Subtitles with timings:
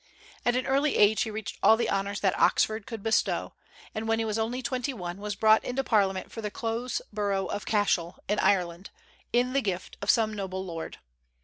[0.47, 3.53] At an early age he reached all the honors that Oxford could bestow;
[3.93, 7.45] and when he was only twenty one was brought into Parliament for the close borough
[7.45, 8.89] of Cashel, in Ireland,
[9.31, 10.97] in the gift of some noble lord.